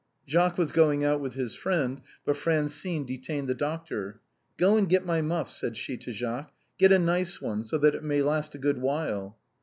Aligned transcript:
Jacques 0.27 0.57
was 0.57 0.71
going 0.71 1.03
out 1.03 1.21
with 1.21 1.35
his 1.35 1.53
friend, 1.53 2.01
but 2.25 2.35
Francine 2.35 3.05
detained 3.05 3.47
the 3.47 3.53
doctor." 3.53 4.19
Go 4.57 4.75
and 4.75 4.89
get 4.89 5.05
my 5.05 5.21
muff," 5.21 5.51
said 5.51 5.77
she 5.77 5.95
to 5.97 6.11
Jacques;" 6.11 6.51
get 6.79 6.91
a 6.91 6.97
nice 6.97 7.39
one, 7.39 7.63
so 7.63 7.77
that 7.77 7.93
it 7.93 8.03
may 8.03 8.23
last 8.23 8.55
a 8.55 8.57
good 8.57 8.79
while." 8.79 9.37